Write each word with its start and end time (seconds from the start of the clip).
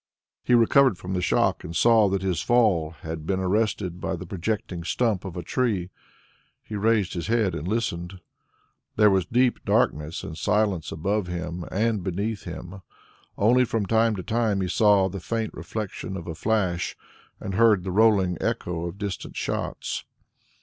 He 0.43 0.55
recovered 0.55 0.97
from 0.97 1.13
the 1.13 1.21
shock 1.21 1.63
and 1.63 1.75
saw 1.75 2.09
that 2.09 2.23
his 2.23 2.41
fall 2.41 2.89
had 3.03 3.27
been 3.27 3.39
arrested 3.39 4.01
by 4.01 4.15
the 4.15 4.25
projecting 4.25 4.83
stump 4.83 5.23
of 5.23 5.37
a 5.37 5.43
tree. 5.43 5.91
He 6.63 6.75
raised 6.75 7.13
his 7.13 7.27
head 7.27 7.53
and 7.53 7.67
listened. 7.67 8.19
There 8.95 9.11
was 9.11 9.27
deep 9.27 9.63
darkness 9.63 10.23
and 10.23 10.35
silence 10.35 10.91
above 10.91 11.27
him 11.27 11.65
and 11.71 12.03
beneath 12.03 12.45
him; 12.45 12.81
only 13.37 13.63
from 13.63 13.85
time 13.85 14.15
to 14.15 14.23
time 14.23 14.61
he 14.61 14.67
saw 14.69 15.07
the 15.07 15.19
faint 15.19 15.53
reflection 15.53 16.17
of 16.17 16.25
a 16.25 16.33
flash 16.33 16.97
and 17.39 17.53
heard 17.53 17.83
the 17.83 17.91
rolling 17.91 18.39
echo 18.41 18.87
of 18.87 18.97
distant 18.97 19.35
shots. 19.35 20.03